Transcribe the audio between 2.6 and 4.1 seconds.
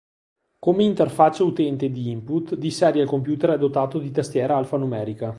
serie il computer è dotato di